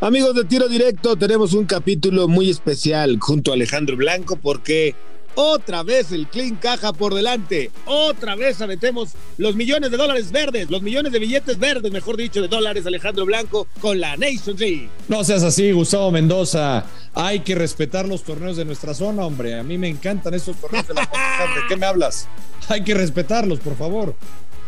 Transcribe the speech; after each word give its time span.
Amigos 0.00 0.34
de 0.34 0.44
Tiro 0.44 0.68
Directo, 0.68 1.16
tenemos 1.16 1.52
un 1.52 1.64
capítulo 1.64 2.28
muy 2.28 2.50
especial 2.50 3.18
junto 3.20 3.50
a 3.50 3.54
Alejandro 3.54 3.96
Blanco 3.96 4.36
porque 4.36 4.94
otra 5.36 5.82
vez 5.82 6.12
el 6.12 6.28
clean 6.28 6.56
caja 6.56 6.92
por 6.92 7.14
delante. 7.14 7.70
Otra 7.86 8.36
vez 8.36 8.60
metemos 8.60 9.10
los 9.36 9.56
millones 9.56 9.90
de 9.90 9.96
dólares 9.96 10.30
verdes, 10.30 10.70
los 10.70 10.82
millones 10.82 11.12
de 11.12 11.18
billetes 11.18 11.58
verdes, 11.58 11.90
mejor 11.90 12.16
dicho, 12.16 12.40
de 12.40 12.48
dólares 12.48 12.86
Alejandro 12.86 13.24
Blanco 13.24 13.66
con 13.80 14.00
la 14.00 14.16
Nations 14.16 14.60
League. 14.60 14.88
No 15.08 15.24
seas 15.24 15.42
así, 15.42 15.72
Gustavo 15.72 16.10
Mendoza. 16.10 16.86
Hay 17.14 17.40
que 17.40 17.54
respetar 17.54 18.06
los 18.06 18.22
torneos 18.22 18.56
de 18.56 18.64
nuestra 18.64 18.94
zona, 18.94 19.24
hombre. 19.24 19.58
A 19.58 19.62
mí 19.62 19.76
me 19.76 19.88
encantan 19.88 20.34
estos 20.34 20.56
torneos 20.56 20.86
de 20.86 20.94
la 20.94 21.02
¿De 21.02 21.08
qué 21.68 21.76
me 21.76 21.86
hablas? 21.86 22.28
Hay 22.68 22.84
que 22.84 22.94
respetarlos, 22.94 23.58
por 23.58 23.76
favor. 23.76 24.14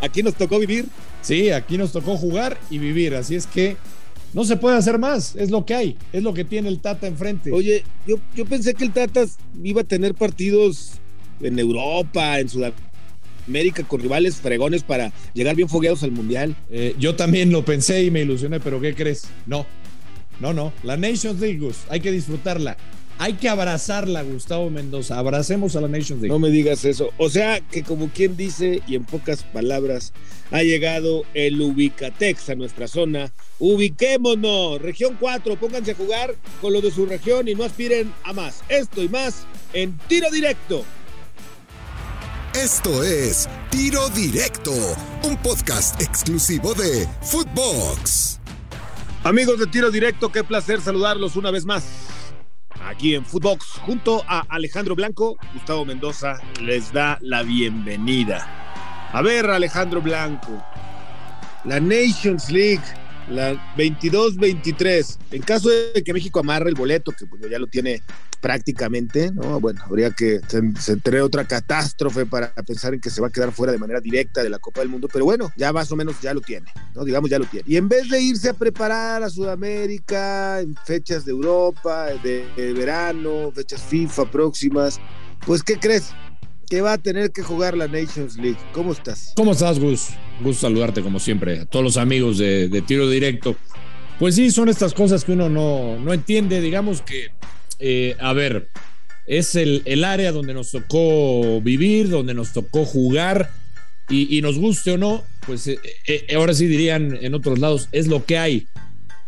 Aquí 0.00 0.22
nos 0.22 0.34
tocó 0.34 0.58
vivir. 0.58 0.86
Sí, 1.22 1.50
aquí 1.50 1.78
nos 1.78 1.92
tocó 1.92 2.16
jugar 2.16 2.58
y 2.70 2.78
vivir. 2.78 3.14
Así 3.14 3.34
es 3.34 3.46
que 3.46 3.76
no 4.32 4.44
se 4.44 4.56
puede 4.56 4.76
hacer 4.76 4.98
más, 4.98 5.36
es 5.36 5.50
lo 5.50 5.64
que 5.64 5.74
hay, 5.74 5.96
es 6.12 6.22
lo 6.22 6.34
que 6.34 6.44
tiene 6.44 6.68
el 6.68 6.80
Tata 6.80 7.06
enfrente. 7.06 7.52
Oye, 7.52 7.84
yo, 8.06 8.16
yo 8.34 8.44
pensé 8.44 8.74
que 8.74 8.84
el 8.84 8.92
Tata 8.92 9.24
iba 9.62 9.80
a 9.80 9.84
tener 9.84 10.14
partidos 10.14 10.92
en 11.40 11.58
Europa, 11.58 12.38
en 12.38 12.48
Sudamérica, 12.48 13.82
con 13.86 14.00
rivales 14.00 14.36
fregones 14.36 14.82
para 14.82 15.12
llegar 15.34 15.56
bien 15.56 15.68
fogueados 15.68 16.02
al 16.02 16.12
Mundial. 16.12 16.56
Eh, 16.70 16.94
yo 16.98 17.16
también 17.16 17.50
lo 17.50 17.64
pensé 17.64 18.04
y 18.04 18.10
me 18.10 18.22
ilusioné, 18.22 18.60
pero 18.60 18.80
¿qué 18.80 18.94
crees? 18.94 19.28
No, 19.46 19.66
no, 20.40 20.52
no. 20.52 20.72
La 20.82 20.96
Nations 20.96 21.40
League, 21.40 21.70
hay 21.88 22.00
que 22.00 22.12
disfrutarla. 22.12 22.76
Hay 23.18 23.34
que 23.34 23.48
abrazarla, 23.48 24.22
Gustavo 24.22 24.68
Mendoza. 24.68 25.18
Abracemos 25.18 25.74
a 25.74 25.80
la 25.80 25.88
Nations 25.88 26.20
League. 26.20 26.28
No 26.28 26.38
me 26.38 26.50
digas 26.50 26.84
eso. 26.84 27.10
O 27.16 27.30
sea 27.30 27.60
que 27.60 27.82
como 27.82 28.10
quien 28.10 28.36
dice, 28.36 28.82
y 28.86 28.94
en 28.94 29.04
pocas 29.04 29.42
palabras, 29.42 30.12
ha 30.50 30.62
llegado 30.62 31.24
el 31.32 31.60
Ubicatex 31.60 32.50
a 32.50 32.54
nuestra 32.54 32.88
zona. 32.88 33.32
Ubiquémonos. 33.58 34.82
Región 34.82 35.16
4, 35.18 35.56
pónganse 35.56 35.92
a 35.92 35.94
jugar 35.94 36.34
con 36.60 36.74
lo 36.74 36.82
de 36.82 36.90
su 36.90 37.06
región 37.06 37.48
y 37.48 37.54
no 37.54 37.64
aspiren 37.64 38.12
a 38.24 38.34
más. 38.34 38.62
Esto 38.68 39.02
y 39.02 39.08
más 39.08 39.46
en 39.72 39.96
tiro 40.08 40.30
directo. 40.30 40.84
Esto 42.54 43.02
es 43.02 43.48
Tiro 43.70 44.08
Directo, 44.08 44.72
un 45.24 45.36
podcast 45.42 46.00
exclusivo 46.00 46.72
de 46.72 47.06
Footbox. 47.20 48.40
Amigos 49.24 49.58
de 49.58 49.66
Tiro 49.66 49.90
Directo, 49.90 50.32
qué 50.32 50.42
placer 50.42 50.80
saludarlos 50.80 51.36
una 51.36 51.50
vez 51.50 51.66
más 51.66 51.84
aquí 52.86 53.14
en 53.14 53.24
Footbox 53.24 53.78
junto 53.80 54.24
a 54.28 54.46
Alejandro 54.48 54.94
Blanco. 54.94 55.36
Gustavo 55.52 55.84
Mendoza 55.84 56.38
les 56.60 56.92
da 56.92 57.18
la 57.20 57.42
bienvenida. 57.42 58.46
A 59.12 59.22
ver, 59.22 59.50
Alejandro 59.50 60.00
Blanco, 60.00 60.64
la 61.64 61.80
Nations 61.80 62.50
League, 62.50 62.84
la 63.28 63.54
22-23. 63.76 65.18
En 65.32 65.42
caso 65.42 65.68
de 65.68 66.02
que 66.04 66.12
México 66.12 66.40
amarre 66.40 66.68
el 66.68 66.74
boleto, 66.74 67.12
que 67.12 67.26
pues 67.26 67.42
ya 67.50 67.58
lo 67.58 67.66
tiene 67.66 68.02
prácticamente, 68.40 69.32
¿no? 69.32 69.60
Bueno, 69.60 69.82
habría 69.84 70.10
que 70.10 70.40
tener 71.02 71.20
otra 71.22 71.44
catástrofe 71.44 72.26
para 72.26 72.52
pensar 72.54 72.94
en 72.94 73.00
que 73.00 73.10
se 73.10 73.20
va 73.20 73.28
a 73.28 73.30
quedar 73.30 73.50
fuera 73.50 73.72
de 73.72 73.78
manera 73.78 74.00
directa 74.00 74.42
de 74.42 74.50
la 74.50 74.58
Copa 74.58 74.80
del 74.80 74.88
Mundo, 74.88 75.08
pero 75.12 75.24
bueno, 75.24 75.50
ya 75.56 75.72
más 75.72 75.90
o 75.90 75.96
menos 75.96 76.20
ya 76.20 76.34
lo 76.34 76.40
tiene, 76.40 76.70
¿no? 76.94 77.04
Digamos, 77.04 77.30
ya 77.30 77.38
lo 77.38 77.46
tiene. 77.46 77.64
Y 77.68 77.76
en 77.76 77.88
vez 77.88 78.08
de 78.08 78.20
irse 78.20 78.50
a 78.50 78.54
preparar 78.54 79.22
a 79.22 79.30
Sudamérica 79.30 80.60
en 80.60 80.76
fechas 80.84 81.24
de 81.24 81.32
Europa, 81.32 82.06
de, 82.22 82.46
de 82.56 82.72
verano, 82.72 83.50
fechas 83.52 83.82
FIFA 83.82 84.30
próximas, 84.30 85.00
pues, 85.44 85.62
¿qué 85.62 85.78
crees? 85.78 86.12
Que 86.68 86.80
va 86.80 86.94
a 86.94 86.98
tener 86.98 87.30
que 87.30 87.42
jugar 87.42 87.76
la 87.76 87.86
Nations 87.86 88.36
League. 88.36 88.58
¿Cómo 88.72 88.92
estás? 88.92 89.32
¿Cómo 89.36 89.52
estás, 89.52 89.78
Gus? 89.78 90.08
Gusto 90.40 90.66
saludarte 90.66 91.02
como 91.02 91.18
siempre, 91.18 91.60
a 91.60 91.64
todos 91.64 91.84
los 91.84 91.96
amigos 91.96 92.38
de, 92.38 92.82
Tiro 92.86 93.08
Directo. 93.08 93.56
Pues 94.18 94.34
sí, 94.34 94.50
son 94.50 94.68
estas 94.68 94.94
cosas 94.94 95.24
que 95.24 95.32
uno 95.32 95.48
no, 95.48 95.98
no 95.98 96.12
entiende. 96.12 96.60
Digamos 96.60 97.02
que 97.02 97.30
eh, 97.78 98.16
a 98.20 98.32
ver, 98.32 98.68
es 99.26 99.54
el, 99.54 99.82
el, 99.84 100.04
área 100.04 100.32
donde 100.32 100.54
nos 100.54 100.70
tocó 100.70 101.60
vivir, 101.60 102.08
donde 102.08 102.34
nos 102.34 102.52
tocó 102.52 102.84
jugar, 102.84 103.50
y, 104.08 104.36
y 104.36 104.40
nos 104.40 104.58
guste 104.58 104.92
o 104.92 104.98
no, 104.98 105.24
pues 105.46 105.66
eh, 105.66 105.78
eh, 106.06 106.26
ahora 106.36 106.54
sí 106.54 106.66
dirían 106.66 107.18
en 107.20 107.34
otros 107.34 107.58
lados, 107.58 107.88
es 107.92 108.06
lo 108.06 108.24
que 108.24 108.38
hay, 108.38 108.66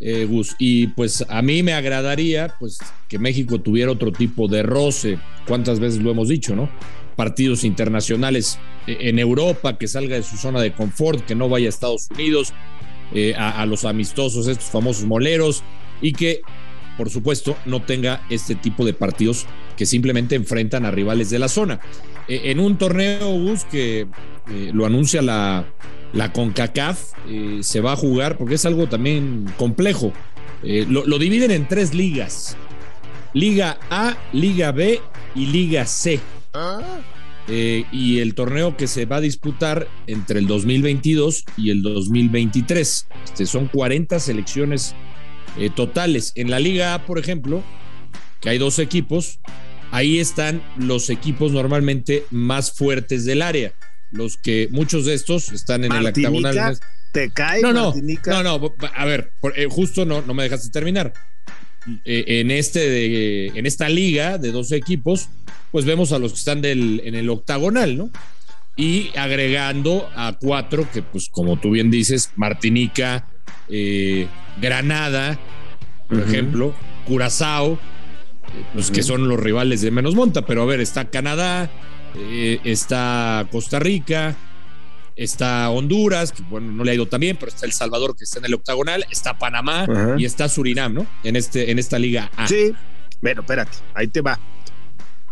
Gus. 0.00 0.54
Y 0.58 0.88
pues 0.88 1.24
a 1.28 1.42
mí 1.42 1.64
me 1.64 1.72
agradaría 1.72 2.54
pues 2.60 2.78
que 3.08 3.18
México 3.18 3.60
tuviera 3.60 3.90
otro 3.90 4.12
tipo 4.12 4.46
de 4.46 4.62
roce, 4.62 5.18
cuántas 5.46 5.80
veces 5.80 6.00
lo 6.00 6.12
hemos 6.12 6.28
dicho, 6.28 6.54
¿no? 6.54 6.70
Partidos 7.18 7.64
internacionales 7.64 8.58
en 8.86 9.18
Europa, 9.18 9.76
que 9.76 9.88
salga 9.88 10.16
de 10.16 10.22
su 10.22 10.36
zona 10.36 10.60
de 10.60 10.72
confort, 10.72 11.26
que 11.26 11.34
no 11.34 11.48
vaya 11.48 11.66
a 11.66 11.68
Estados 11.68 12.08
Unidos, 12.10 12.54
a, 13.36 13.60
a 13.60 13.66
los 13.66 13.84
amistosos, 13.84 14.46
estos 14.46 14.70
famosos 14.70 15.04
moleros, 15.04 15.64
y 16.00 16.12
que 16.12 16.42
por 16.98 17.10
supuesto, 17.10 17.56
no 17.64 17.80
tenga 17.80 18.26
este 18.28 18.56
tipo 18.56 18.84
de 18.84 18.92
partidos 18.92 19.46
que 19.76 19.86
simplemente 19.86 20.34
enfrentan 20.34 20.84
a 20.84 20.90
rivales 20.90 21.30
de 21.30 21.38
la 21.38 21.48
zona. 21.48 21.78
E, 22.26 22.50
en 22.50 22.58
un 22.58 22.76
torneo, 22.76 23.30
Gus, 23.30 23.64
que 23.64 24.00
eh, 24.00 24.70
lo 24.74 24.84
anuncia 24.84 25.22
la, 25.22 25.64
la 26.12 26.32
CONCACAF, 26.32 27.12
eh, 27.28 27.60
se 27.62 27.80
va 27.80 27.92
a 27.92 27.96
jugar, 27.96 28.36
porque 28.36 28.56
es 28.56 28.66
algo 28.66 28.88
también 28.88 29.46
complejo. 29.56 30.12
Eh, 30.64 30.86
lo, 30.90 31.18
dividen 31.20 31.52
en 31.52 31.68
tres 31.68 31.94
ligas. 31.94 32.56
Liga 33.32 33.78
A, 33.90 34.16
Liga 34.32 34.72
B 34.72 35.00
y 35.36 35.46
Liga 35.46 35.86
C. 35.86 36.18
Eh, 37.50 37.86
y 37.90 38.18
el 38.18 38.34
torneo 38.34 38.76
que 38.76 38.86
se 38.86 39.06
va 39.06 39.16
a 39.16 39.20
disputar 39.20 39.88
entre 40.06 40.38
el 40.38 40.46
2022 40.46 41.44
y 41.56 41.70
el 41.70 41.82
2023. 41.82 43.06
Este, 43.24 43.46
son 43.46 43.68
40 43.68 44.20
selecciones 44.20 44.94
eh, 45.56 45.70
totales. 45.70 46.32
En 46.34 46.50
la 46.50 46.60
Liga 46.60 46.94
A, 46.94 47.06
por 47.06 47.18
ejemplo, 47.18 47.62
que 48.40 48.50
hay 48.50 48.58
dos 48.58 48.78
equipos, 48.78 49.40
ahí 49.90 50.18
están 50.18 50.62
los 50.76 51.08
equipos 51.08 51.52
normalmente 51.52 52.24
más 52.30 52.72
fuertes 52.72 53.24
del 53.24 53.40
área. 53.40 53.72
Los 54.10 54.36
que 54.36 54.68
muchos 54.70 55.06
de 55.06 55.14
estos 55.14 55.50
están 55.50 55.84
en 55.84 55.90
Martinica, 55.90 56.28
el 56.28 56.36
octagonal. 56.36 56.78
¿Te 57.12 57.30
cae? 57.30 57.62
No, 57.62 57.72
no, 57.72 57.84
Martinica? 57.86 58.42
no, 58.42 58.58
no, 58.58 58.74
a 58.94 59.04
ver, 59.06 59.32
por, 59.40 59.58
eh, 59.58 59.66
justo 59.70 60.04
no, 60.04 60.20
no 60.22 60.34
me 60.34 60.42
dejaste 60.42 60.68
terminar. 60.70 61.12
Eh, 62.04 62.40
en, 62.40 62.50
este 62.50 62.80
de, 62.88 63.46
en 63.54 63.66
esta 63.66 63.88
liga 63.88 64.38
de 64.38 64.52
dos 64.52 64.72
equipos, 64.72 65.28
pues 65.70 65.84
vemos 65.84 66.12
a 66.12 66.18
los 66.18 66.32
que 66.32 66.38
están 66.38 66.60
del, 66.60 67.02
en 67.04 67.14
el 67.14 67.28
octagonal, 67.30 67.96
¿no? 67.96 68.10
Y 68.76 69.10
agregando 69.16 70.08
a 70.14 70.36
cuatro, 70.38 70.88
que 70.92 71.02
pues 71.02 71.28
como 71.28 71.58
tú 71.58 71.70
bien 71.70 71.90
dices, 71.90 72.32
Martinica, 72.36 73.26
eh, 73.68 74.28
Granada, 74.60 75.38
por 76.08 76.18
uh 76.18 76.20
-huh. 76.20 76.28
ejemplo, 76.28 76.74
Curazao, 77.06 77.78
pues 78.72 78.88
uh 78.88 78.92
-huh. 78.92 78.94
que 78.94 79.02
son 79.02 79.28
los 79.28 79.40
rivales 79.40 79.80
de 79.80 79.90
menos 79.90 80.14
monta, 80.14 80.46
pero 80.46 80.62
a 80.62 80.66
ver, 80.66 80.80
está 80.80 81.10
Canadá, 81.10 81.70
eh, 82.16 82.60
está 82.64 83.46
Costa 83.50 83.78
Rica, 83.78 84.36
está 85.18 85.68
Honduras, 85.70 86.32
que 86.32 86.42
bueno, 86.44 86.72
no 86.72 86.84
le 86.84 86.92
ha 86.92 86.94
ido 86.94 87.06
tan 87.06 87.20
bien, 87.20 87.36
pero 87.38 87.50
está 87.50 87.66
El 87.66 87.72
Salvador, 87.72 88.16
que 88.16 88.24
está 88.24 88.38
en 88.38 88.46
el 88.46 88.54
octagonal, 88.54 89.04
está 89.10 89.36
Panamá 89.36 89.84
uh 89.88 89.92
-huh. 89.92 90.20
y 90.20 90.24
está 90.24 90.48
Surinam, 90.48 90.94
¿no? 90.94 91.06
En, 91.24 91.36
este, 91.36 91.70
en 91.70 91.78
esta 91.78 91.98
liga 91.98 92.30
A. 92.36 92.46
Sí, 92.46 92.72
bueno, 93.20 93.42
espérate, 93.42 93.78
ahí 93.94 94.06
te 94.08 94.20
va. 94.20 94.38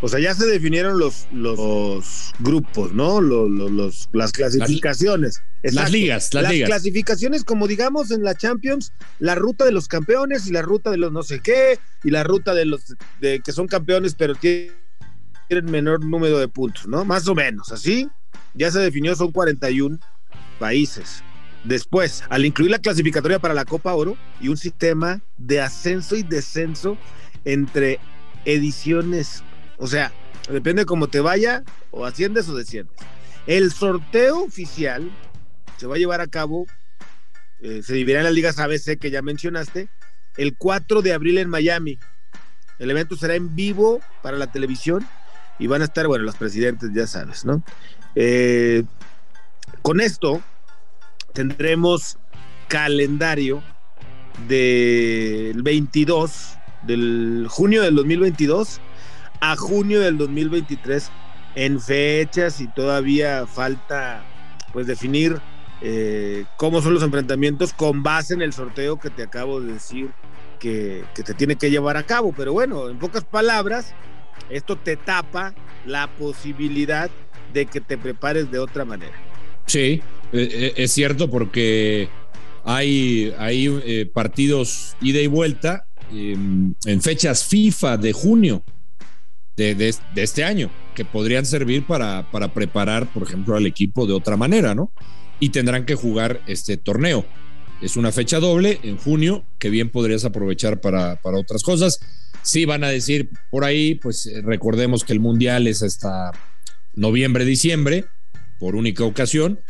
O 0.03 0.09
sea, 0.09 0.21
ya 0.21 0.35
se 0.35 0.45
definieron 0.45 0.99
los, 0.99 1.27
los 1.33 2.35
grupos, 2.41 2.93
¿no? 2.93 3.23
Los, 3.23 3.49
los, 3.49 4.09
las 4.13 4.33
clasificaciones. 4.33 5.41
Las, 5.63 5.75
las 5.75 5.91
ligas, 5.91 6.35
las, 6.35 6.43
las 6.43 6.53
ligas. 6.53 6.69
clasificaciones, 6.69 7.45
como 7.45 7.67
digamos 7.67 8.11
en 8.11 8.23
la 8.23 8.35
Champions, 8.35 8.93
la 9.21 9.35
ruta 9.35 9.65
de 9.65 9.73
los 9.73 9.89
campeones 9.89 10.47
y 10.49 10.53
la 10.53 10.61
ruta 10.61 10.91
de 10.91 10.99
los 10.99 11.13
no 11.13 11.23
sé 11.23 11.41
qué, 11.41 11.79
y 12.05 12.11
la 12.11 12.25
ruta 12.25 12.53
de 12.53 12.67
los 12.67 12.95
de, 13.21 13.41
que 13.41 13.53
son 13.53 13.69
campeones, 13.69 14.15
pero 14.15 14.35
tienen 14.35 14.75
menor 15.65 16.05
número 16.05 16.39
de 16.39 16.49
puntos, 16.49 16.87
¿no? 16.87 17.07
Más 17.07 17.27
o 17.29 17.35
menos, 17.35 17.73
así. 17.73 18.07
Ya 18.55 18.71
se 18.71 18.79
definió, 18.79 19.15
son 19.15 19.33
41 19.33 19.99
países. 20.59 21.23
Después, 21.65 22.23
al 22.29 22.45
incluir 22.45 22.71
la 22.71 22.79
clasificatoria 22.79 23.39
para 23.39 23.55
la 23.55 23.65
Copa 23.65 23.95
Oro 23.95 24.17
y 24.41 24.49
un 24.49 24.57
sistema 24.57 25.21
de 25.37 25.61
ascenso 25.61 26.17
y 26.17 26.23
descenso 26.23 26.97
entre 27.45 27.99
ediciones 28.45 29.43
o 29.79 29.87
sea, 29.87 30.13
depende 30.51 30.83
de 30.83 30.87
cómo 30.87 31.09
te 31.09 31.21
vaya, 31.21 31.63
o 31.91 32.05
asciendes 32.05 32.49
o 32.49 32.57
desciendes. 32.57 32.97
El 33.47 33.73
sorteo 33.73 34.43
oficial 34.43 35.11
se 35.77 35.87
va 35.87 35.97
a 35.97 35.99
llevar 35.99 36.21
a 36.21 36.27
cabo, 36.27 36.67
eh, 37.61 37.83
se 37.83 37.95
dividirá 37.95 38.21
en 38.21 38.25
las 38.25 38.35
ligas 38.35 38.59
ABC 38.59 38.99
que 38.99 39.11
ya 39.11 39.23
mencionaste, 39.23 39.89
el 40.37 40.57
4 40.57 41.03
de 41.03 41.13
abril 41.13 41.39
en 41.39 41.49
Miami. 41.49 41.99
El 42.79 42.91
evento 42.91 43.17
será 43.17 43.35
en 43.35 43.55
vivo 43.55 44.01
para 44.23 44.37
la 44.37 44.51
televisión 44.51 45.07
y 45.59 45.67
van 45.67 45.83
a 45.83 45.87
estar, 45.87 46.07
bueno, 46.07 46.25
los 46.25 46.37
presidentes, 46.37 46.91
ya 46.93 47.07
sabes, 47.07 47.45
¿no? 47.45 47.63
Eh, 48.19 48.83
con 49.83 50.01
esto 50.01 50.41
tendremos 51.35 52.17
calendario 52.67 53.63
del 54.49 55.63
22, 55.63 56.57
del 56.87 57.47
junio 57.49 57.83
del 57.83 57.95
2022 57.95 58.81
a 59.41 59.55
junio 59.55 60.01
del 60.01 60.17
2023 60.17 61.11
en 61.57 61.79
fechas 61.79 62.61
y 62.63 62.69
todavía 62.69 63.47
falta 63.47 64.25
pues 64.73 64.87
definir 64.87 65.39
eh, 65.83 66.47
cómo 66.57 66.81
son 66.81 66.95
los 66.95 67.03
enfrentamientos 67.03 67.75
con 67.75 68.03
base 68.03 68.33
en 68.33 68.41
el 68.41 68.55
sorteo 68.55 68.99
que 68.99 69.11
te 69.11 69.23
acabo 69.23 69.61
de 69.61 69.75
decir 69.75 70.11
que, 70.59 71.05
que 71.15 71.23
te 71.23 71.35
tiene 71.35 71.57
que 71.57 71.71
llevar 71.71 71.99
a 71.99 72.03
cabo. 72.03 72.33
Pero 72.35 72.55
bueno, 72.55 72.89
en 72.89 72.99
pocas 72.99 73.25
palabras, 73.25 73.95
esto 74.49 74.77
te 74.77 74.97
tapa 74.97 75.55
la 75.85 76.09
posibilidad 76.17 77.11
de 77.53 77.67
que 77.67 77.81
te 77.81 77.99
prepares 77.99 78.51
de 78.51 78.59
otra 78.59 78.85
manera. 78.85 79.15
Sí, 79.67 80.01
e, 80.33 80.73
e, 80.77 80.83
es 80.83 80.93
cierto 80.93 81.31
porque 81.31 82.09
hay, 82.65 83.33
hay 83.39 83.67
eh, 83.85 84.11
partidos 84.13 84.97
ida 85.01 85.21
y 85.21 85.29
vuelta 85.29 85.87
em, 86.13 86.75
en 86.85 87.01
fechas 87.01 87.45
FIFA 87.45 87.97
de 87.97 88.13
junio 88.13 88.65
de, 89.57 89.75
de, 89.75 89.95
este 90.17 90.45
año 90.45 90.71
que 90.95 91.05
podrían 91.05 91.47
servir 91.47 91.87
para, 91.87 92.31
para 92.31 92.53
preparar, 92.53 93.13
por 93.13 93.23
ejemplo, 93.23 93.57
al 93.57 93.67
equipo 93.67 94.07
de 94.07 94.13
otra 94.13 94.37
manera, 94.37 94.75
¿no? 94.75 94.93
Y 95.41 95.51
tendrán 95.51 95.87
que 95.87 95.95
jugar 95.95 96.43
este 96.47 96.77
torneo. 96.77 97.25
Es 97.81 97.97
una 97.97 98.11
fecha 98.11 98.41
doble 98.41 98.81
en 98.83 98.97
junio 98.97 99.45
que 99.59 99.71
bien 99.71 99.91
podrías 99.91 100.25
aprovechar 100.25 100.81
para, 100.81 101.17
para 101.17 101.39
otras 101.39 101.63
cosas. 101.63 102.01
Sí, 102.43 102.65
van 102.65 102.85
a 102.85 102.89
decir 102.89 103.31
por 103.51 103.65
ahí, 103.65 103.95
pues 103.95 104.27
eh, 104.27 104.41
recordemos 104.43 105.05
que 105.05 105.13
el 105.13 105.21
Mundial 105.21 105.67
es 105.67 105.83
hasta 105.83 106.33
noviembre, 106.97 107.45
diciembre, 107.45 108.07
por 108.59 108.75
única 108.75 109.05
ocasión, 109.05 109.61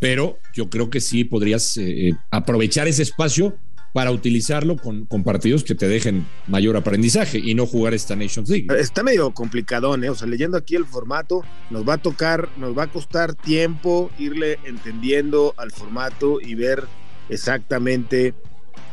pero 0.00 0.38
yo 0.52 0.68
creo 0.68 0.90
que 0.90 1.00
sí 1.00 1.24
podrías 1.24 1.76
eh, 1.76 2.08
eh, 2.08 2.12
aprovechar 2.30 2.88
ese 2.88 3.02
espacio 3.02 3.56
para 3.92 4.10
utilizarlo 4.10 4.76
con, 4.76 5.04
con, 5.04 5.22
partidos 5.22 5.64
que 5.64 5.74
te 5.74 5.86
dejen 5.86 6.26
mayor 6.46 6.76
aprendizaje 6.76 7.38
y 7.38 7.54
no 7.54 7.66
jugar 7.66 7.92
esta 7.92 8.16
Nations 8.16 8.48
League. 8.48 8.66
Está 8.78 9.02
medio 9.02 9.32
complicadón, 9.32 10.02
¿eh? 10.02 10.08
O 10.08 10.14
sea, 10.14 10.26
leyendo 10.26 10.56
aquí 10.56 10.76
el 10.76 10.86
formato, 10.86 11.44
nos 11.70 11.86
va 11.86 11.94
a 11.94 11.98
tocar, 11.98 12.48
nos 12.56 12.76
va 12.76 12.84
a 12.84 12.86
costar 12.86 13.34
tiempo 13.34 14.10
irle 14.18 14.58
entendiendo 14.64 15.54
al 15.58 15.70
formato 15.72 16.40
y 16.40 16.54
ver 16.54 16.84
exactamente 17.28 18.34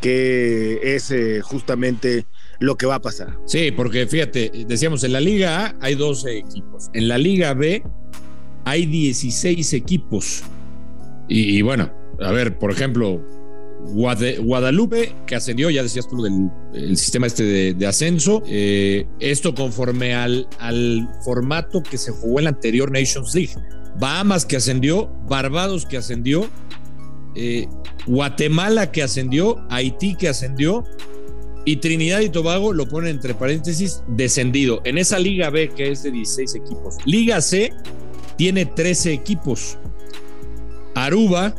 qué 0.01 0.79
es 0.95 1.11
eh, 1.11 1.41
justamente 1.41 2.25
lo 2.59 2.75
que 2.75 2.85
va 2.85 2.95
a 2.95 3.01
pasar. 3.01 3.37
Sí, 3.45 3.71
porque 3.71 4.05
fíjate, 4.07 4.51
decíamos, 4.67 5.03
en 5.03 5.13
la 5.13 5.19
Liga 5.19 5.65
A 5.65 5.75
hay 5.79 5.95
12 5.95 6.37
equipos, 6.37 6.89
en 6.93 7.07
la 7.07 7.17
Liga 7.17 7.53
B 7.53 7.83
hay 8.65 8.85
16 8.85 9.73
equipos. 9.73 10.43
Y, 11.27 11.61
bueno, 11.61 11.91
a 12.19 12.31
ver, 12.31 12.57
por 12.57 12.71
ejemplo, 12.71 13.23
Guadalupe, 13.93 15.15
que 15.27 15.35
ascendió, 15.35 15.69
ya 15.69 15.83
decías 15.83 16.07
tú, 16.07 16.23
del 16.23 16.49
el 16.73 16.97
sistema 16.97 17.27
este 17.27 17.73
de, 17.73 17.87
ascenso. 17.87 18.41
Eh, 18.47 19.05
esto 19.19 19.53
conforme 19.53 20.15
al, 20.15 20.47
al 20.59 21.07
formato 21.23 21.83
que 21.83 21.97
se 21.97 22.11
jugó 22.11 22.39
en 22.39 22.45
la 22.45 22.49
anterior 22.49 22.91
Nations 22.91 23.33
League. 23.35 23.53
Bahamas 23.99 24.45
que 24.45 24.57
ascendió, 24.57 25.09
Barbados 25.27 25.85
que 25.85 25.97
ascendió, 25.97 26.49
eh, 27.35 27.67
Guatemala 28.07 28.91
que 28.91 29.03
ascendió, 29.03 29.65
Haití 29.69 30.15
que 30.15 30.29
ascendió 30.29 30.83
y 31.69 31.75
Trinidad 31.75 32.21
y 32.21 32.29
Tobago 32.29 32.73
lo 32.73 32.87
ponen 32.87 33.11
entre 33.11 33.35
paréntesis 33.35 34.01
descendido. 34.07 34.81
En 34.85 34.97
esa 34.97 35.19
Liga 35.19 35.51
B 35.51 35.69
que 35.69 35.91
es 35.91 36.01
de 36.01 36.09
16 36.09 36.55
equipos. 36.55 36.95
Liga 37.05 37.41
C 37.41 37.71
tiene 38.37 38.65
13 38.65 39.13
equipos. 39.13 39.77
Aruba, 40.95 41.53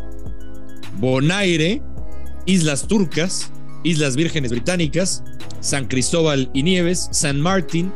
Bonaire, 0.98 1.80
Islas 2.44 2.88
Turcas, 2.88 3.52
Islas 3.84 4.16
Vírgenes 4.16 4.50
Británicas, 4.50 5.22
San 5.60 5.86
Cristóbal 5.86 6.50
y 6.54 6.64
Nieves, 6.64 7.08
San 7.12 7.40
Martín, 7.40 7.92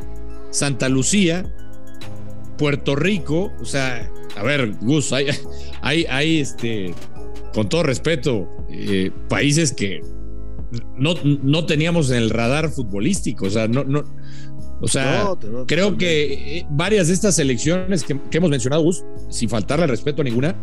Santa 0.53 0.89
Lucía, 0.89 1.53
Puerto 2.57 2.95
Rico, 2.95 3.53
o 3.61 3.65
sea, 3.65 4.09
a 4.37 4.45
ver, 4.45 4.73
Gus, 4.83 5.13
hay, 5.13 5.27
hay, 5.83 6.07
hay 6.09 6.39
este, 6.39 6.95
con 7.53 7.69
todo 7.69 7.83
respeto, 7.83 8.49
eh, 8.71 9.11
países 9.29 9.73
que 9.73 10.01
no, 10.97 11.15
no, 11.23 11.67
teníamos 11.67 12.11
en 12.11 12.17
el 12.17 12.31
radar 12.31 12.71
futbolístico, 12.71 13.47
o 13.47 13.51
sea, 13.51 13.69
no, 13.69 13.85
no, 13.85 14.05
o 14.81 14.89
sea, 14.89 15.25
no, 15.25 15.39
no, 15.51 15.67
creo 15.67 15.97
que 15.97 16.59
eh, 16.59 16.67
varias 16.71 17.09
de 17.09 17.15
estas 17.15 17.37
selecciones 17.37 18.05
que, 18.05 18.21
que 18.31 18.39
hemos 18.39 18.51
mencionado, 18.51 18.83
Gus, 18.83 19.05
sin 19.31 19.49
faltarle 19.49 19.87
respeto 19.87 20.23
a 20.23 20.25
ninguna, 20.25 20.57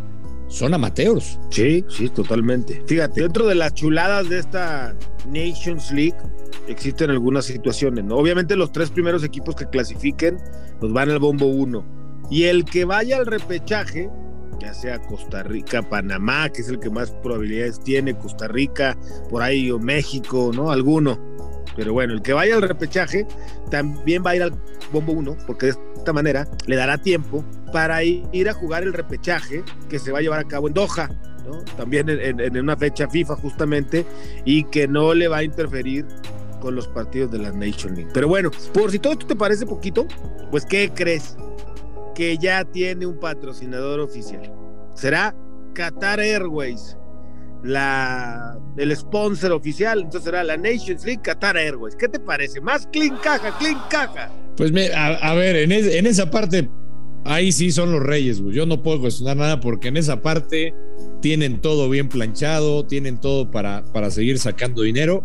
son 0.51 0.73
amateurs. 0.73 1.39
Sí, 1.49 1.85
sí, 1.87 2.09
totalmente. 2.09 2.83
Fíjate, 2.85 3.21
dentro 3.21 3.47
de 3.47 3.55
las 3.55 3.73
chuladas 3.73 4.29
de 4.29 4.39
esta 4.39 4.95
Nations 5.25 5.91
League 5.91 6.17
existen 6.67 7.09
algunas 7.09 7.45
situaciones, 7.45 8.03
¿no? 8.03 8.17
Obviamente 8.17 8.55
los 8.55 8.71
tres 8.71 8.91
primeros 8.91 9.23
equipos 9.23 9.55
que 9.55 9.65
clasifiquen 9.65 10.37
nos 10.81 10.91
van 10.91 11.09
al 11.09 11.19
bombo 11.19 11.45
1 11.45 12.01
y 12.29 12.43
el 12.43 12.65
que 12.65 12.85
vaya 12.85 13.17
al 13.17 13.25
repechaje, 13.25 14.09
ya 14.61 14.73
sea 14.73 14.99
Costa 14.99 15.43
Rica, 15.43 15.81
Panamá, 15.81 16.49
que 16.49 16.61
es 16.61 16.69
el 16.69 16.79
que 16.79 16.89
más 16.89 17.11
probabilidades 17.11 17.79
tiene, 17.79 18.17
Costa 18.17 18.47
Rica, 18.47 18.95
por 19.29 19.41
ahí 19.41 19.71
o 19.71 19.79
México, 19.79 20.51
¿no? 20.53 20.71
Alguno. 20.71 21.19
Pero 21.75 21.93
bueno, 21.93 22.13
el 22.13 22.21
que 22.21 22.33
vaya 22.33 22.55
al 22.55 22.61
repechaje 22.61 23.25
también 23.69 24.23
va 24.25 24.31
a 24.31 24.35
ir 24.35 24.43
al 24.43 24.53
bombo 24.91 25.13
1, 25.13 25.37
porque 25.47 25.67
de 25.67 25.75
esta 25.95 26.13
manera 26.13 26.47
le 26.67 26.75
dará 26.75 26.97
tiempo 26.97 27.43
para 27.71 28.03
ir 28.03 28.49
a 28.49 28.53
jugar 28.53 28.83
el 28.83 28.93
repechaje 28.93 29.63
que 29.89 29.97
se 29.97 30.11
va 30.11 30.19
a 30.19 30.21
llevar 30.21 30.39
a 30.39 30.43
cabo 30.43 30.67
en 30.67 30.73
Doha, 30.73 31.09
¿no? 31.45 31.63
también 31.77 32.07
en, 32.09 32.57
una 32.57 32.77
fecha 32.77 33.07
FIFA 33.07 33.35
justamente, 33.37 34.05
y 34.45 34.65
que 34.65 34.87
no 34.87 35.13
le 35.13 35.27
va 35.27 35.37
a 35.37 35.43
interferir 35.43 36.05
con 36.59 36.75
los 36.75 36.87
partidos 36.87 37.31
de 37.31 37.39
la 37.39 37.51
Nation 37.51 37.95
League. 37.95 38.11
Pero 38.13 38.27
bueno, 38.27 38.51
por 38.73 38.91
si 38.91 38.99
todo 38.99 39.13
esto 39.13 39.25
te 39.25 39.35
parece 39.35 39.65
poquito, 39.65 40.05
pues 40.51 40.65
¿qué 40.65 40.91
crees? 40.93 41.35
Que 42.15 42.37
ya 42.37 42.65
tiene 42.65 43.05
un 43.05 43.19
patrocinador 43.19 43.99
oficial. 43.99 44.51
Será 44.93 45.35
Qatar 45.73 46.19
Airways 46.19 46.97
la, 47.63 48.57
el 48.77 48.95
sponsor 48.95 49.51
oficial, 49.51 49.99
entonces 49.99 50.23
será 50.23 50.43
la 50.43 50.57
Nations 50.57 51.05
League 51.05 51.21
Qatar 51.21 51.57
Airways. 51.57 51.95
¿Qué 51.95 52.07
te 52.07 52.19
parece? 52.19 52.59
Más 52.61 52.87
clean 52.91 53.17
caja, 53.17 53.55
clean 53.57 53.77
caja. 53.89 54.31
Pues 54.57 54.71
a, 54.93 55.07
a, 55.07 55.33
ver, 55.35 55.55
en, 55.55 55.71
en, 55.71 56.05
esa 56.05 56.29
parte, 56.29 56.69
ahí 57.23 57.51
sí 57.51 57.71
son 57.71 57.91
los 57.91 58.01
reyes, 58.01 58.41
güey. 58.41 58.55
Yo 58.55 58.65
no 58.65 58.81
puedo 58.81 58.99
cuestionar 59.01 59.37
nada 59.37 59.59
porque 59.59 59.89
en 59.89 59.97
esa 59.97 60.21
parte 60.21 60.73
tienen 61.21 61.61
todo 61.61 61.89
bien 61.89 62.09
planchado, 62.09 62.85
tienen 62.85 63.19
todo 63.19 63.51
para, 63.51 63.83
para 63.93 64.11
seguir 64.11 64.39
sacando 64.39 64.81
dinero 64.81 65.23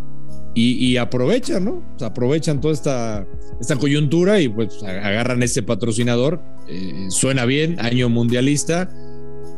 y, 0.59 0.97
aprovechan, 0.97 1.67
¿no? 1.67 1.83
Aprovechan 2.01 2.63
toda 2.63 2.73
esta, 2.73 3.27
esta 3.61 3.77
coyuntura 3.77 4.41
y 4.41 4.49
pues 4.49 4.83
agarran 4.83 5.43
este 5.43 5.63
patrocinador. 5.63 6.41
Eh, 6.67 7.09
suena 7.11 7.45
bien, 7.45 7.79
año 7.79 8.09
mundialista. 8.09 8.89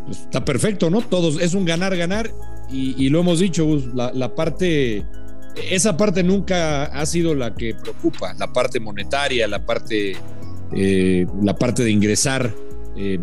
Pues, 0.07 0.23
está 0.23 0.45
perfecto, 0.45 0.91
¿no? 0.91 1.01
Todos, 1.03 1.41
es 1.41 1.55
un 1.55 1.65
ganar-ganar 1.65 2.33
y, 2.69 2.97
y, 2.99 3.11
lo 3.11 3.21
hemos 3.21 3.39
dicho, 3.39 3.65
la, 3.95 4.11
la, 4.13 4.35
parte, 4.35 5.07
esa 5.71 5.97
parte 5.97 6.25
nunca 6.25 6.87
ha 6.87 7.07
sido 7.07 7.33
la 7.35 7.55
que 7.55 7.75
preocupa, 7.75 8.35
la 8.35 8.53
parte 8.53 8.81
monetaria, 8.81 9.47
la 9.47 9.65
parte, 9.65 10.17
eh, 10.75 11.27
la 11.43 11.55
parte 11.55 11.85
de 11.85 11.93
ingresar 11.93 12.53
eh, 12.97 13.21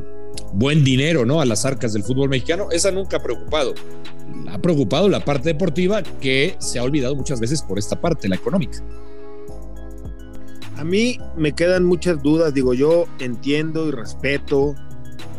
buen 0.56 0.84
dinero 0.84 1.26
¿no? 1.26 1.42
a 1.42 1.46
las 1.46 1.66
arcas 1.66 1.94
del 1.94 2.04
fútbol 2.04 2.30
mexicano, 2.30 2.70
esa 2.72 2.92
nunca 2.92 3.18
ha 3.18 3.24
preocupado. 3.24 3.76
Ha 4.50 4.58
preocupado 4.58 5.10
la 5.10 5.24
parte 5.24 5.50
deportiva 5.50 6.02
que 6.02 6.56
se 6.60 6.80
ha 6.80 6.84
olvidado 6.84 7.16
muchas 7.16 7.40
veces 7.40 7.62
por 7.62 7.78
esta 7.78 8.00
parte, 8.00 8.28
la 8.28 8.36
económica. 8.36 8.80
A 10.78 10.84
mí 10.84 11.20
me 11.38 11.54
quedan 11.54 11.86
muchas 11.86 12.22
dudas, 12.22 12.54
digo, 12.54 12.74
yo 12.74 13.06
entiendo 13.20 13.88
y 13.88 13.92
respeto, 13.92 14.76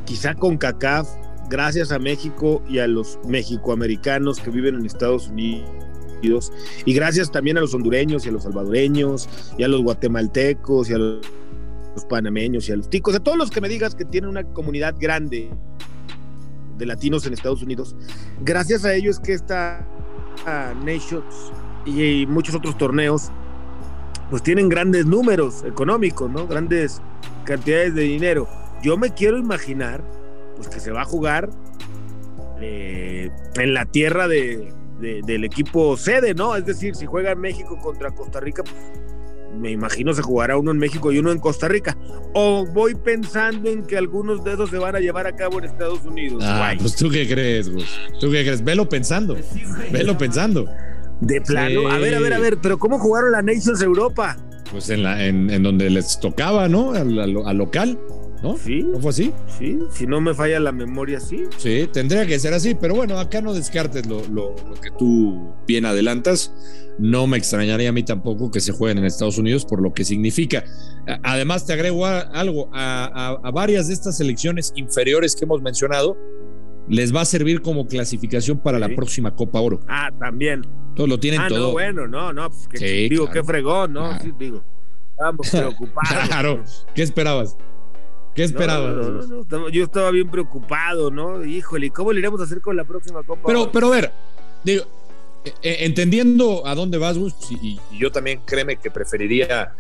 quizá 0.04 0.34
con 0.34 0.56
CACAF 0.56 1.08
gracias 1.48 1.92
a 1.92 1.98
México 1.98 2.62
y 2.68 2.78
a 2.78 2.86
los 2.86 3.18
mexicoamericanos 3.26 4.40
que 4.40 4.50
viven 4.50 4.76
en 4.76 4.86
Estados 4.86 5.28
Unidos, 5.28 6.52
y 6.84 6.94
gracias 6.94 7.30
también 7.30 7.58
a 7.58 7.60
los 7.60 7.74
hondureños 7.74 8.24
y 8.26 8.30
a 8.30 8.32
los 8.32 8.44
salvadoreños, 8.44 9.28
y 9.58 9.62
a 9.62 9.68
los 9.68 9.82
guatemaltecos 9.82 10.90
y 10.90 10.94
a 10.94 10.98
los, 10.98 11.26
panameños 12.04 12.68
y 12.68 12.72
a 12.72 12.76
los 12.76 12.90
ticos, 12.90 13.14
a 13.14 13.20
todos 13.20 13.38
los 13.38 13.50
que 13.50 13.60
me 13.60 13.68
digas 13.68 13.94
que 13.94 14.04
tienen 14.04 14.30
una 14.30 14.44
comunidad 14.44 14.94
grande 14.98 15.50
de 16.76 16.86
latinos 16.86 17.26
en 17.26 17.32
Estados 17.32 17.62
Unidos, 17.62 17.96
gracias 18.42 18.84
a 18.84 18.94
ellos 18.94 19.18
que 19.18 19.32
esta 19.32 19.86
Nations 20.84 21.52
y 21.84 22.26
muchos 22.26 22.54
otros 22.54 22.76
torneos 22.76 23.30
pues 24.30 24.42
tienen 24.42 24.68
grandes 24.68 25.06
números 25.06 25.64
económicos, 25.64 26.30
¿no? 26.30 26.46
Grandes 26.46 27.00
cantidades 27.44 27.94
de 27.94 28.02
dinero. 28.02 28.48
Yo 28.82 28.96
me 28.96 29.10
quiero 29.10 29.38
imaginar 29.38 30.02
pues 30.56 30.68
que 30.68 30.80
se 30.80 30.90
va 30.90 31.02
a 31.02 31.04
jugar 31.04 31.48
eh, 32.60 33.30
en 33.56 33.74
la 33.74 33.84
tierra 33.86 34.26
de, 34.26 34.72
de, 35.00 35.20
del 35.22 35.44
equipo 35.44 35.96
sede, 35.96 36.34
¿no? 36.34 36.56
Es 36.56 36.66
decir, 36.66 36.94
si 36.94 37.06
juega 37.06 37.34
México 37.34 37.78
contra 37.78 38.10
Costa 38.10 38.40
Rica, 38.40 38.62
pues, 38.64 38.74
me 39.56 39.70
imagino 39.70 40.12
se 40.12 40.22
jugará 40.22 40.56
uno 40.56 40.70
en 40.70 40.78
México 40.78 41.12
y 41.12 41.18
uno 41.18 41.32
en 41.32 41.38
Costa 41.38 41.68
Rica. 41.68 41.96
O 42.34 42.66
voy 42.66 42.94
pensando 42.94 43.70
en 43.70 43.86
que 43.86 43.96
algunos 43.96 44.44
de 44.44 44.52
esos 44.54 44.70
se 44.70 44.78
van 44.78 44.94
a 44.96 45.00
llevar 45.00 45.26
a 45.26 45.34
cabo 45.34 45.58
en 45.58 45.64
Estados 45.64 46.04
Unidos. 46.04 46.42
Ah, 46.46 46.58
Guay. 46.58 46.78
pues 46.78 46.96
tú 46.96 47.10
qué 47.10 47.26
crees, 47.26 47.72
Gus. 47.72 47.86
¿Tú 48.20 48.30
qué 48.30 48.42
crees? 48.44 48.62
Velo 48.62 48.88
pensando. 48.88 49.36
Velo 49.90 50.16
pensando. 50.18 50.66
De 51.20 51.40
plano. 51.40 51.80
Sí. 51.80 51.86
A 51.90 51.98
ver, 51.98 52.14
a 52.14 52.20
ver, 52.20 52.34
a 52.34 52.38
ver, 52.38 52.58
pero 52.62 52.78
¿cómo 52.78 52.98
jugaron 52.98 53.32
la 53.32 53.42
Nations 53.42 53.80
Europa? 53.80 54.36
Pues 54.70 54.90
en, 54.90 55.02
la, 55.02 55.24
en, 55.24 55.48
en 55.50 55.62
donde 55.62 55.88
les 55.90 56.18
tocaba, 56.20 56.68
¿no? 56.68 56.92
Al, 56.92 57.18
al, 57.18 57.36
al 57.46 57.56
local. 57.56 57.98
¿No? 58.42 58.54
Sí. 58.58 58.82
¿No 58.82 59.00
fue 59.00 59.10
así? 59.10 59.32
Sí, 59.58 59.78
si 59.90 60.06
no 60.06 60.20
me 60.20 60.34
falla 60.34 60.60
la 60.60 60.70
memoria, 60.70 61.20
sí. 61.20 61.44
Sí, 61.56 61.88
tendría 61.90 62.26
que 62.26 62.38
ser 62.38 62.52
así, 62.52 62.74
pero 62.74 62.94
bueno, 62.94 63.18
acá 63.18 63.40
no 63.40 63.54
descartes 63.54 64.06
lo, 64.06 64.20
lo, 64.28 64.54
lo 64.68 64.74
que 64.80 64.90
tú 64.98 65.54
bien 65.66 65.86
adelantas. 65.86 66.52
No 66.98 67.26
me 67.26 67.36
extrañaría 67.36 67.90
a 67.90 67.92
mí 67.92 68.02
tampoco 68.02 68.50
que 68.50 68.60
se 68.60 68.72
jueguen 68.72 68.98
en 68.98 69.04
Estados 69.04 69.38
Unidos 69.38 69.64
por 69.64 69.82
lo 69.82 69.92
que 69.92 70.04
significa. 70.04 70.64
Además, 71.22 71.66
te 71.66 71.72
agrego 71.72 72.06
algo, 72.06 72.70
a, 72.72 73.50
varias 73.52 73.88
de 73.88 73.94
estas 73.94 74.16
selecciones 74.16 74.72
inferiores 74.76 75.36
que 75.36 75.44
hemos 75.44 75.62
mencionado, 75.62 76.16
les 76.88 77.14
va 77.14 77.22
a 77.22 77.24
servir 77.24 77.62
como 77.62 77.86
clasificación 77.86 78.58
para 78.58 78.78
la 78.78 78.88
próxima 78.88 79.34
Copa 79.34 79.60
Oro. 79.60 79.80
Ah, 79.88 80.10
también. 80.18 80.62
Lo 80.96 81.18
tienen 81.20 81.40
ah, 81.40 81.48
todo. 81.48 81.68
No, 81.68 81.72
bueno, 81.72 82.06
no, 82.06 82.32
no, 82.32 82.48
pues 82.48 82.68
que, 82.68 83.08
digo, 83.10 83.28
qué 83.30 83.44
fregón, 83.44 83.92
¿no? 83.92 84.18
Sí, 84.20 84.32
digo, 84.38 84.64
estamos 85.10 85.50
preocupados. 85.52 86.28
claro, 86.28 86.64
¿qué 86.94 87.02
esperabas? 87.02 87.56
¿Qué 88.34 88.44
esperabas? 88.44 89.26
yo 89.72 89.84
estaba 89.84 90.10
bien 90.10 90.30
preocupado, 90.30 91.10
¿no? 91.10 91.44
Híjole, 91.44 91.90
¿cómo 91.90 92.12
le 92.12 92.20
iremos 92.20 92.40
a 92.40 92.44
hacer 92.44 92.60
con 92.60 92.76
la 92.76 92.84
próxima 92.84 93.22
Copa? 93.22 93.42
Pero, 93.46 93.70
pero 93.72 93.86
a 93.88 93.90
ver, 93.90 94.12
digo, 94.62 94.84
eh, 95.46 95.52
eh, 95.62 95.76
entendiendo 95.82 96.66
a 96.66 96.74
dónde 96.74 96.98
vas, 96.98 97.16
Gus, 97.16 97.34
y, 97.50 97.78
yo 97.96 98.10
también 98.10 98.40
créeme 98.44 98.76
que 98.76 98.90
preferiría 98.90 99.76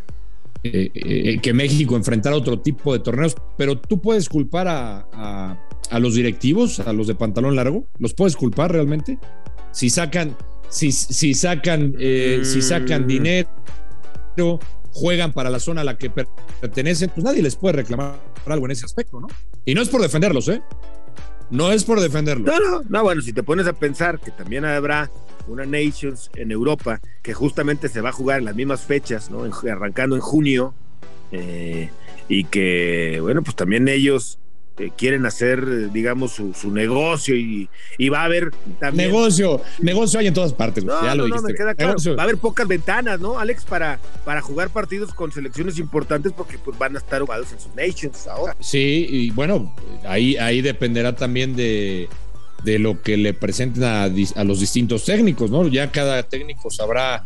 eh, 0.62 1.40
que 1.42 1.52
México 1.52 1.96
enfrentara 1.96 2.36
otro 2.36 2.60
tipo 2.60 2.92
de 2.92 3.00
torneos, 3.00 3.34
pero 3.58 3.76
tú 3.76 4.00
puedes 4.00 4.28
culpar 4.28 4.68
a, 4.68 5.58
los 5.98 6.14
directivos, 6.14 6.78
a 6.78 6.92
los 6.92 7.08
de 7.08 7.16
pantalón 7.16 7.56
largo, 7.56 7.88
¿los 7.98 8.14
puedes 8.14 8.36
culpar 8.36 8.70
realmente? 8.70 9.18
Si 9.72 9.90
sacan, 9.90 10.36
si, 10.68 10.92
si 10.92 11.34
sacan, 11.34 11.96
si 11.98 12.62
sacan 12.62 13.04
mm. 13.04 13.06
dinero, 13.08 14.60
juegan 14.92 15.32
para 15.32 15.50
la 15.50 15.58
zona 15.58 15.80
a 15.80 15.84
la 15.84 15.98
que 15.98 16.10
pertenecen, 16.60 17.10
pues 17.12 17.24
nadie 17.24 17.42
les 17.42 17.56
puede 17.56 17.74
reclamar 17.74 18.20
algo 18.46 18.66
en 18.66 18.70
ese 18.70 18.84
aspecto, 18.84 19.20
¿no? 19.20 19.26
Y 19.64 19.74
no 19.74 19.82
es 19.82 19.88
por 19.88 20.00
defenderlos, 20.00 20.46
¿eh? 20.48 20.62
No 21.50 21.72
es 21.72 21.82
por 21.82 22.00
defenderlos. 22.00 22.46
No, 22.46 22.58
no, 22.60 22.82
no, 22.88 23.02
bueno, 23.02 23.20
si 23.20 23.32
te 23.32 23.42
pones 23.42 23.66
a 23.66 23.72
pensar 23.72 24.20
que 24.20 24.30
también 24.30 24.64
habrá 24.64 25.10
una 25.48 25.64
Nations 25.64 26.30
en 26.34 26.50
Europa 26.50 27.00
que 27.22 27.34
justamente 27.34 27.88
se 27.88 28.00
va 28.00 28.10
a 28.10 28.12
jugar 28.12 28.38
en 28.40 28.46
las 28.46 28.54
mismas 28.54 28.82
fechas, 28.82 29.30
¿no? 29.30 29.44
arrancando 29.70 30.16
en 30.16 30.22
junio, 30.22 30.74
eh, 31.32 31.90
y 32.28 32.44
que, 32.44 33.18
bueno, 33.20 33.42
pues 33.42 33.56
también 33.56 33.88
ellos 33.88 34.38
quieren 34.96 35.24
hacer, 35.24 35.90
digamos, 35.90 36.32
su, 36.32 36.70
negocio 36.70 37.34
y, 37.34 37.68
va 38.08 38.20
a 38.20 38.24
haber 38.24 38.50
también... 38.78 39.10
Negocio, 39.10 39.62
negocio 39.80 40.20
hay 40.20 40.26
en 40.26 40.34
todas 40.34 40.52
partes, 40.52 40.84
ya 40.84 41.14
lo 41.14 41.26
dijiste. 41.26 41.54
Va 42.14 42.22
a 42.22 42.24
haber 42.24 42.36
pocas 42.36 42.68
ventanas, 42.68 43.18
¿no, 43.18 43.38
Alex, 43.38 43.64
para, 43.64 43.98
para 44.24 44.42
jugar 44.42 44.70
partidos 44.70 45.14
con 45.14 45.32
selecciones 45.32 45.78
importantes 45.78 46.32
porque 46.32 46.58
pues 46.58 46.78
van 46.78 46.94
a 46.94 46.98
estar 46.98 47.22
jugados 47.22 47.52
en 47.52 47.60
sus 47.60 47.74
nations 47.74 48.26
ahora. 48.26 48.54
Sí, 48.60 49.06
y 49.08 49.30
bueno, 49.30 49.74
ahí, 50.06 50.36
ahí 50.36 50.60
dependerá 50.60 51.16
también 51.16 51.56
de, 51.56 52.08
de 52.64 52.78
lo 52.78 53.02
que 53.02 53.16
le 53.16 53.34
presenten 53.34 53.84
a, 53.84 54.08
los 54.44 54.60
distintos 54.60 55.04
técnicos, 55.04 55.50
¿no? 55.50 55.68
Ya 55.68 55.90
cada 55.92 56.22
técnico 56.22 56.70
sabrá 56.70 57.24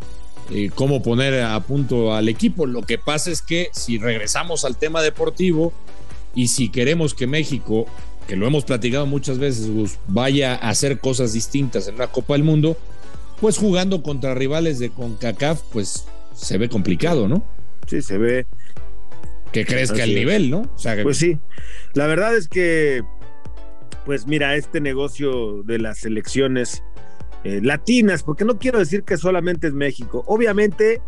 eh, 0.51 0.71
cómo 0.75 1.03
poner 1.03 1.43
a 1.43 1.59
punto 1.61 2.15
al 2.15 2.29
equipo. 2.29 2.67
Lo 2.67 2.83
que 2.83 2.99
pasa 2.99 3.31
es 3.31 3.43
que 3.43 3.69
si 3.73 3.99
regresamos 3.99 4.65
al 4.65 4.77
tema 4.77 5.03
deportivo, 5.03 5.73
y 6.35 6.49
si 6.49 6.69
queremos 6.69 7.15
que 7.15 7.27
México, 7.27 7.87
que 8.29 8.37
lo 8.37 8.47
hemos 8.47 8.65
platicado 8.65 9.07
muchas 9.07 9.39
veces, 9.39 9.69
vaya 10.07 10.55
a 10.55 10.71
hacer 10.71 11.01
cosas 11.01 11.33
distintas 11.33 11.89
en 11.89 11.97
una 11.97 12.07
Copa 12.07 12.35
del 12.35 12.45
Mundo, 12.45 12.77
pues 13.41 13.59
jugando 13.59 14.03
contra 14.03 14.35
rivales 14.35 14.79
de 14.79 14.91
CONCACAF, 14.91 15.63
pues 15.73 16.07
se 16.35 16.59
ve 16.59 16.69
complicado, 16.69 17.27
¿no? 17.27 17.45
Sí, 17.87 18.03
se 18.03 18.19
ve. 18.19 18.47
Que 19.53 19.67
crezca 19.67 20.05
el 20.05 20.15
nivel, 20.15 20.51
¿no? 20.51 20.71
Pues 21.03 21.17
sí. 21.17 21.39
La 21.95 22.07
verdad 22.07 22.37
es 22.37 22.47
que, 22.47 23.03
pues 24.05 24.27
mira, 24.27 24.57
este 24.57 24.81
negocio 24.81 25.63
de 25.63 25.79
las 25.79 26.05
elecciones 26.05 26.83
eh, 27.45 27.61
latinas, 27.63 28.23
porque 28.23 28.45
no 28.45 28.59
quiero 28.59 28.79
decir 28.79 29.03
que 29.03 29.17
solamente 29.17 29.67
es 29.67 29.73
México. 29.73 30.25
Obviamente 30.27 31.01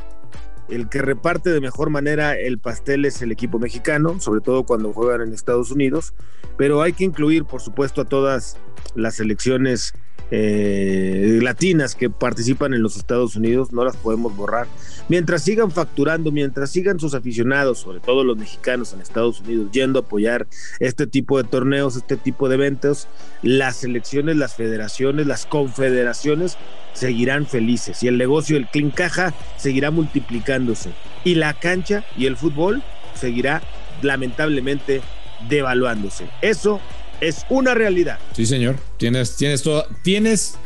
el 0.68 0.88
que 0.88 1.02
reparte 1.02 1.50
de 1.50 1.60
mejor 1.60 1.90
manera 1.90 2.34
el 2.34 2.58
pastel 2.58 3.04
es 3.04 3.20
el 3.20 3.32
equipo 3.32 3.58
mexicano, 3.58 4.20
sobre 4.20 4.40
todo 4.40 4.64
cuando 4.64 4.92
juegan 4.92 5.20
en 5.20 5.34
Estados 5.34 5.70
Unidos, 5.70 6.14
pero 6.56 6.80
hay 6.82 6.92
que 6.92 7.04
incluir, 7.04 7.44
por 7.44 7.60
supuesto, 7.60 8.00
a 8.02 8.04
todas 8.04 8.56
las 8.94 9.16
selecciones 9.16 9.92
eh, 10.34 11.40
latinas 11.42 11.94
que 11.94 12.08
participan 12.08 12.72
en 12.72 12.82
los 12.82 12.96
Estados 12.96 13.36
Unidos, 13.36 13.70
no 13.70 13.84
las 13.84 13.98
podemos 13.98 14.34
borrar. 14.34 14.66
Mientras 15.10 15.42
sigan 15.42 15.70
facturando, 15.70 16.32
mientras 16.32 16.70
sigan 16.70 16.98
sus 16.98 17.12
aficionados, 17.12 17.80
sobre 17.80 18.00
todo 18.00 18.24
los 18.24 18.38
mexicanos 18.38 18.94
en 18.94 19.02
Estados 19.02 19.42
Unidos, 19.42 19.70
yendo 19.72 19.98
a 19.98 20.02
apoyar 20.02 20.46
este 20.80 21.06
tipo 21.06 21.36
de 21.36 21.46
torneos, 21.46 21.96
este 21.96 22.16
tipo 22.16 22.48
de 22.48 22.54
eventos, 22.54 23.08
las 23.42 23.76
selecciones, 23.76 24.36
las 24.36 24.54
federaciones, 24.54 25.26
las 25.26 25.44
confederaciones 25.44 26.56
seguirán 26.94 27.44
felices 27.44 28.02
y 28.02 28.08
el 28.08 28.16
negocio 28.16 28.56
del 28.56 28.68
clean 28.68 28.90
caja 28.90 29.34
seguirá 29.58 29.90
multiplicándose 29.90 30.92
y 31.24 31.34
la 31.34 31.52
cancha 31.52 32.04
y 32.16 32.24
el 32.24 32.38
fútbol 32.38 32.82
seguirá 33.14 33.60
lamentablemente 34.00 35.02
devaluándose. 35.50 36.26
Eso 36.40 36.80
es 37.22 37.46
una 37.48 37.72
realidad. 37.72 38.18
Sí, 38.34 38.44
señor. 38.44 38.76
Tienes, 38.98 39.36
tienes 39.36 39.62
todo, 39.62 39.86
tienes 40.02 40.56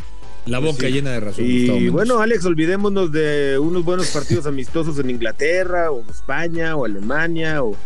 la 0.47 0.59
boca 0.59 0.89
llena 0.89 1.11
de 1.11 1.21
razón. 1.21 1.45
Y 1.45 1.89
bueno, 1.89 2.19
Alex, 2.21 2.45
olvidémonos 2.47 3.13
de 3.13 3.59
unos 3.59 3.85
buenos 3.85 4.09
partidos 4.09 4.47
amistosos 4.47 4.99
en 4.99 5.11
Inglaterra, 5.11 5.91
o 5.91 6.03
España, 6.11 6.75
o 6.77 6.87
Alemania, 6.87 7.63
o, 7.63 7.77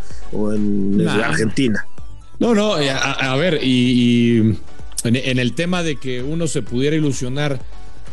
en 0.52 1.06
Argentina. 1.08 1.84
No, 2.38 2.54
no, 2.54 2.78
eh, 2.78 2.90
a, 2.90 3.34
ver, 3.36 3.58
y, 3.62 4.56
en, 5.04 5.38
el 5.38 5.54
tema 5.54 5.82
de 5.82 5.96
que 5.96 6.22
uno 6.22 6.46
se 6.46 6.62
pudiera 6.62 6.94
ilusionar 6.94 7.60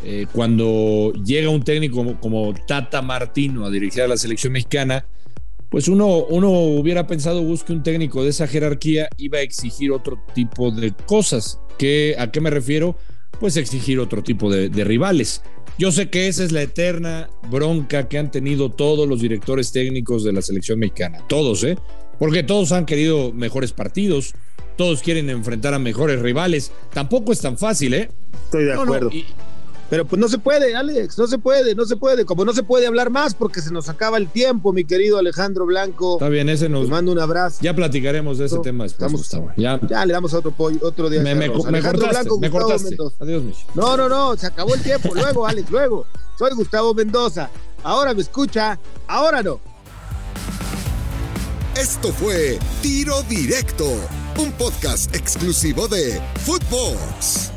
eh, 0.03 0.25
cuando 0.31 1.13
llega 1.13 1.49
un 1.49 1.63
técnico 1.63 1.97
como, 1.97 2.19
como 2.19 2.53
Tata 2.67 3.01
Martino 3.01 3.65
a 3.65 3.69
dirigir 3.69 4.01
a 4.01 4.07
la 4.07 4.17
selección 4.17 4.53
mexicana, 4.53 5.05
pues 5.69 5.87
uno, 5.87 6.25
uno 6.25 6.49
hubiera 6.49 7.07
pensado 7.07 7.43
que 7.65 7.73
un 7.73 7.83
técnico 7.83 8.23
de 8.23 8.29
esa 8.29 8.47
jerarquía 8.47 9.09
iba 9.17 9.39
a 9.39 9.41
exigir 9.41 9.91
otro 9.91 10.23
tipo 10.33 10.71
de 10.71 10.93
cosas. 11.05 11.59
¿Qué, 11.77 12.15
¿A 12.17 12.31
qué 12.31 12.41
me 12.41 12.49
refiero? 12.49 12.95
Pues 13.39 13.57
exigir 13.57 13.99
otro 13.99 14.23
tipo 14.23 14.49
de, 14.51 14.69
rivales. 14.83 15.43
Yo 15.77 15.91
sé 15.91 16.09
que 16.09 16.27
esa 16.27 16.43
es 16.43 16.51
la 16.51 16.63
eterna 16.63 17.29
bronca 17.51 18.07
que 18.07 18.17
han 18.17 18.31
tenido 18.31 18.71
todos 18.71 19.07
los 19.07 19.21
directores 19.21 19.71
técnicos 19.71 20.23
de 20.23 20.33
la 20.33 20.41
selección 20.41 20.79
mexicana. 20.79 21.19
Todos, 21.27 21.63
¿eh? 21.63 21.77
Porque 22.17 22.41
todos 22.41 22.71
han 22.71 22.85
querido 22.85 23.31
mejores 23.31 23.73
partidos, 23.73 24.33
todos 24.75 25.03
quieren 25.03 25.29
enfrentar 25.29 25.75
a 25.75 25.79
mejores 25.79 26.19
rivales. 26.19 26.71
Tampoco 26.93 27.31
es 27.31 27.41
tan 27.41 27.59
fácil, 27.59 27.93
¿eh? 27.93 28.09
Estoy 28.45 28.65
de 28.65 28.73
acuerdo. 28.73 29.11
Pero 29.89 30.05
pues 30.05 30.19
no 30.19 30.27
se 30.27 30.37
puede, 30.37 30.75
Alex, 30.75 31.17
no 31.17 31.27
se 31.27 31.37
puede, 31.37 31.73
no 31.73 31.85
se 31.85 31.95
puede. 31.95 32.25
Como 32.25 32.43
no 32.43 32.53
se 32.53 32.63
puede 32.63 32.87
hablar 32.87 33.09
más 33.09 33.33
porque 33.33 33.61
se 33.61 33.71
nos 33.71 33.87
acaba 33.87 34.17
el 34.17 34.27
tiempo, 34.27 34.73
mi 34.73 34.83
querido 34.83 35.17
Alejandro 35.17 35.65
Blanco. 35.65 36.15
Está 36.15 36.29
bien, 36.29 36.49
ese 36.49 36.67
nos. 36.67 36.85
Te 36.85 36.91
mando 36.91 37.11
un 37.11 37.19
abrazo. 37.19 37.59
Ya 37.61 37.73
platicaremos 37.73 38.37
de 38.37 38.45
ese 38.45 38.59
tema 38.59 38.83
después, 38.83 39.11
Gustavo. 39.11 39.51
Ya. 39.55 39.79
le 40.05 40.13
damos 40.13 40.33
otro, 40.33 40.53
otro 40.81 41.09
día. 41.09 41.21
Me, 41.21 41.35
me, 41.35 41.49
cortaste, 41.49 42.07
Blanco, 42.09 42.39
me 42.39 42.49
cortaste. 42.49 42.97
Adiós, 43.19 43.43
Mich. 43.43 43.65
No, 43.75 43.95
no, 43.95 44.09
no, 44.09 44.35
se 44.35 44.47
acabó 44.47 44.75
el 44.75 44.81
tiempo. 44.81 45.13
luego, 45.15 45.47
Alex, 45.47 45.69
luego. 45.71 46.05
Soy 46.37 46.53
Gustavo 46.53 46.93
Mendoza. 46.93 47.49
Ahora 47.83 48.13
me 48.13 48.21
escucha, 48.21 48.77
ahora 49.07 49.41
no. 49.41 49.59
Esto 51.75 52.11
fue 52.11 52.59
Tiro 52.81 53.21
Directo, 53.23 53.85
un 54.39 54.51
podcast 54.53 55.15
exclusivo 55.15 55.87
de 55.87 56.19
Footbox. 56.43 57.56